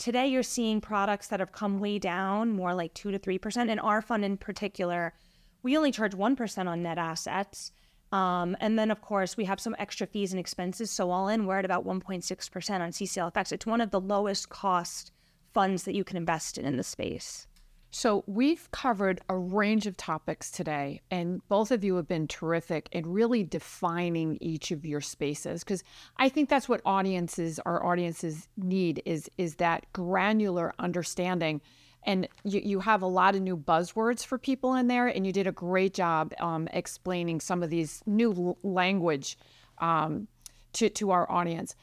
[0.02, 3.70] Today, you're seeing products that have come way down, more like two to three percent.
[3.70, 5.14] In our fund in particular,
[5.62, 7.72] we only charge one percent on net assets.
[8.12, 10.90] Um, and then, of course, we have some extra fees and expenses.
[10.90, 13.52] So all in, we're at about 1.6% on CCLFX.
[13.52, 15.12] It's one of the lowest cost
[15.54, 17.46] funds that you can invest in in the space.
[17.94, 22.88] So we've covered a range of topics today, and both of you have been terrific
[22.94, 25.84] in really defining each of your spaces because
[26.16, 31.60] I think that's what audiences, our audiences need is is that granular understanding.
[32.04, 35.34] And you, you have a lot of new buzzwords for people in there, and you
[35.34, 39.38] did a great job um, explaining some of these new language
[39.80, 40.30] um,
[40.74, 41.76] to, to our audience.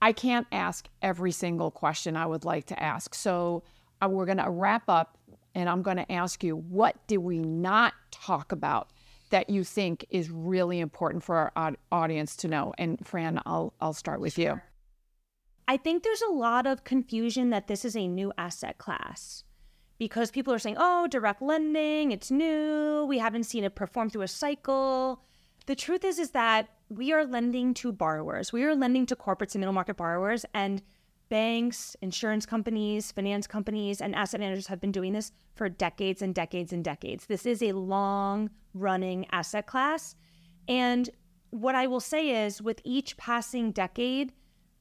[0.00, 3.14] I can't ask every single question I would like to ask.
[3.14, 3.62] So
[4.02, 5.16] uh, we're going to wrap up
[5.56, 8.90] and I'm going to ask you what did we not talk about
[9.30, 12.74] that you think is really important for our audience to know?
[12.78, 14.60] And Fran, I'll, I'll start with you.
[15.66, 19.42] I think there's a lot of confusion that this is a new asset class
[19.98, 23.06] because people are saying, oh, direct lending, it's new.
[23.08, 25.22] We haven't seen it perform through a cycle.
[25.64, 28.52] The truth is, is that we are lending to borrowers.
[28.52, 30.82] We are lending to corporates and middle market borrowers, and
[31.28, 36.34] banks, insurance companies, finance companies, and asset managers have been doing this for decades and
[36.34, 37.26] decades and decades.
[37.26, 40.14] This is a long running asset class.
[40.68, 41.08] And
[41.50, 44.32] what I will say is, with each passing decade,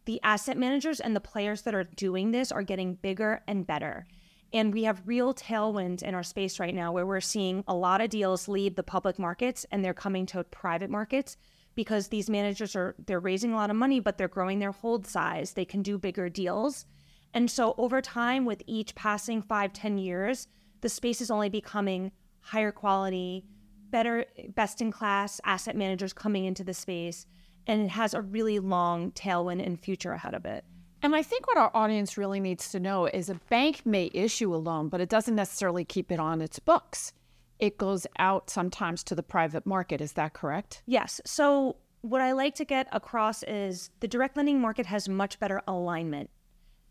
[0.05, 4.05] the asset managers and the players that are doing this are getting bigger and better.
[4.53, 8.01] And we have real tailwinds in our space right now where we're seeing a lot
[8.01, 11.37] of deals leave the public markets and they're coming to private markets
[11.75, 15.05] because these managers are they're raising a lot of money, but they're growing their hold
[15.05, 15.53] size.
[15.53, 16.85] They can do bigger deals.
[17.33, 20.47] And so over time, with each passing five, ten years,
[20.81, 23.45] the space is only becoming higher quality,
[23.89, 27.25] better, best in class asset managers coming into the space.
[27.67, 30.63] And it has a really long tailwind and future ahead of it.
[31.01, 34.53] And I think what our audience really needs to know is a bank may issue
[34.53, 37.13] a loan, but it doesn't necessarily keep it on its books.
[37.59, 40.01] It goes out sometimes to the private market.
[40.01, 40.83] Is that correct?
[40.85, 41.21] Yes.
[41.25, 45.61] So, what I like to get across is the direct lending market has much better
[45.67, 46.29] alignment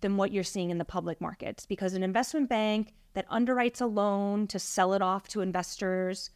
[0.00, 3.86] than what you're seeing in the public markets because an investment bank that underwrites a
[3.86, 6.30] loan to sell it off to investors,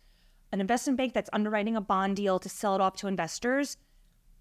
[0.52, 3.76] an investment bank that's underwriting a bond deal to sell it off to investors,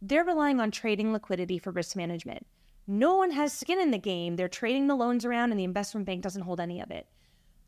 [0.01, 2.45] they're relying on trading liquidity for risk management.
[2.85, 4.35] No one has skin in the game.
[4.35, 7.07] They're trading the loans around, and the investment bank doesn't hold any of it.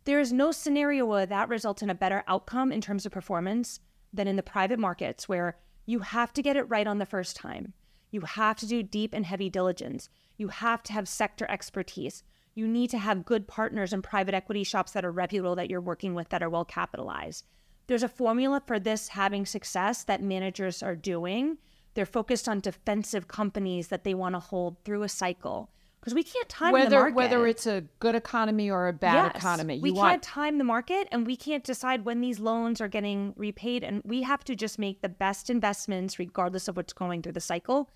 [0.05, 3.79] There is no scenario where that results in a better outcome in terms of performance
[4.11, 7.35] than in the private markets, where you have to get it right on the first
[7.35, 7.73] time.
[8.11, 10.09] You have to do deep and heavy diligence.
[10.37, 12.23] You have to have sector expertise.
[12.55, 15.81] You need to have good partners and private equity shops that are reputable that you're
[15.81, 17.45] working with that are well capitalized.
[17.87, 21.57] There's a formula for this having success that managers are doing
[21.93, 25.69] they're focused on defensive companies that they want to hold through a cycle
[25.99, 27.15] because we can't time whether, the market.
[27.15, 30.09] Whether it's a good economy or a bad yes, economy, you we want...
[30.09, 34.01] can't time the market, and we can't decide when these loans are getting repaid, and
[34.05, 37.89] we have to just make the best investments regardless of what's going through the cycle.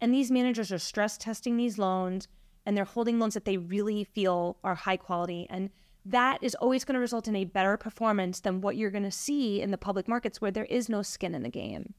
[0.00, 2.28] And these managers are stress testing these loans,
[2.66, 5.70] and they're holding loans that they really feel are high quality, and
[6.04, 9.10] that is always going to result in a better performance than what you're going to
[9.10, 11.94] see in the public markets where there is no skin in the game.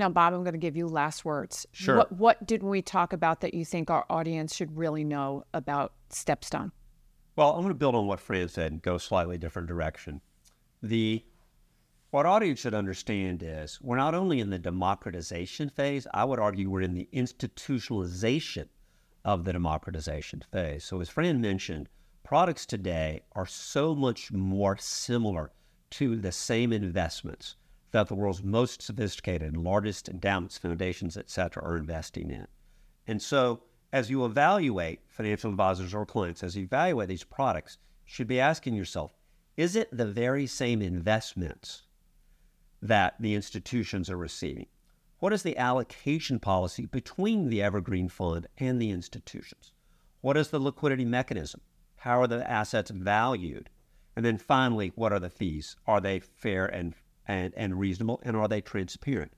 [0.00, 1.66] Now, Bob, I'm going to give you last words.
[1.72, 1.98] Sure.
[1.98, 5.92] What, what did we talk about that you think our audience should really know about
[6.08, 6.70] StepStone?
[7.36, 10.22] Well, I'm going to build on what Fran said and go slightly different direction.
[10.82, 11.22] The
[12.12, 16.70] what audience should understand is we're not only in the democratization phase, I would argue
[16.70, 18.68] we're in the institutionalization
[19.22, 20.82] of the democratization phase.
[20.82, 21.90] So as Fran mentioned,
[22.24, 25.52] products today are so much more similar
[25.90, 27.56] to the same investments
[27.92, 32.46] that the world's most sophisticated and largest endowments, foundations, et cetera, are investing in.
[33.06, 33.62] And so,
[33.92, 38.40] as you evaluate financial advisors or clients, as you evaluate these products, you should be
[38.40, 39.14] asking yourself,
[39.56, 41.82] is it the very same investments
[42.80, 44.66] that the institutions are receiving?
[45.18, 49.72] What is the allocation policy between the evergreen fund and the institutions?
[50.20, 51.60] What is the liquidity mechanism?
[51.96, 53.68] How are the assets valued?
[54.16, 55.76] And then finally, what are the fees?
[55.86, 56.94] Are they fair and
[57.30, 59.32] and, and reasonable, and are they transparent?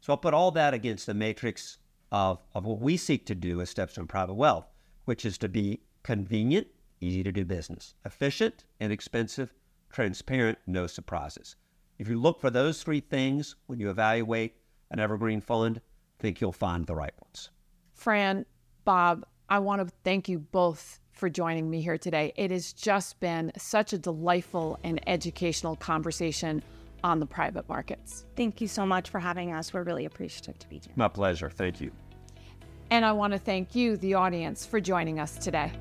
[0.00, 1.78] So I'll put all that against the matrix
[2.10, 4.66] of, of what we seek to do as Steps StepStone Private Wealth,
[5.04, 6.66] which is to be convenient,
[7.00, 9.54] easy to do business, efficient, inexpensive,
[9.90, 11.54] transparent, no surprises.
[11.98, 14.56] If you look for those three things when you evaluate
[14.90, 15.80] an evergreen fund,
[16.18, 17.50] I think you'll find the right ones.
[17.94, 18.46] Fran,
[18.84, 22.32] Bob, I want to thank you both for joining me here today.
[22.36, 26.62] It has just been such a delightful and educational conversation
[27.04, 28.26] on the private markets.
[28.36, 29.72] Thank you so much for having us.
[29.72, 30.92] We're really appreciative to be here.
[30.96, 31.50] My pleasure.
[31.50, 31.90] Thank you.
[32.90, 35.72] And I want to thank you, the audience, for joining us today.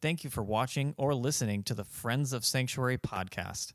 [0.00, 3.74] Thank you for watching or listening to the Friends of Sanctuary podcast.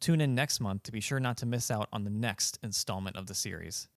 [0.00, 3.16] Tune in next month to be sure not to miss out on the next installment
[3.16, 3.88] of the series.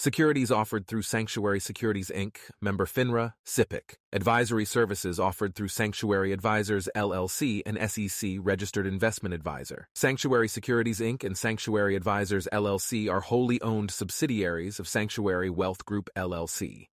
[0.00, 3.96] Securities offered through Sanctuary Securities Inc., member FINRA, SIPC.
[4.12, 9.88] Advisory services offered through Sanctuary Advisors LLC, an SEC registered investment advisor.
[9.96, 11.24] Sanctuary Securities Inc.
[11.24, 16.86] and Sanctuary Advisors LLC are wholly owned subsidiaries of Sanctuary Wealth Group LLC.